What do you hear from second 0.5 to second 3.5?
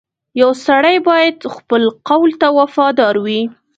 سړی باید خپل قول ته وفادار وي.